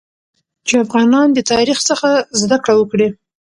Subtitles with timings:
[0.67, 2.09] چې افغانان د تاریخ څخه
[2.41, 3.07] زده کړه وکړي